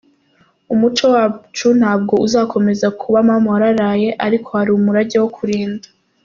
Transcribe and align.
Umuco 0.73 1.05
wacu 1.15 1.67
ntabwo 1.79 2.13
uzakomeza 2.25 2.87
kuba 2.99 3.17
mama 3.29 3.47
wararaye, 3.53 4.09
ariko 4.25 4.49
hari 4.57 4.71
umurage 4.73 5.17
wo 5.23 5.29
kurinda…. 5.37 5.87